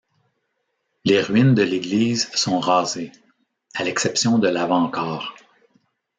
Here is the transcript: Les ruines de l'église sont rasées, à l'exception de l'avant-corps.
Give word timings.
Les 1.05 1.21
ruines 1.21 1.53
de 1.53 1.61
l'église 1.61 2.31
sont 2.33 2.59
rasées, 2.59 3.11
à 3.75 3.83
l'exception 3.83 4.39
de 4.39 4.47
l'avant-corps. 4.47 5.35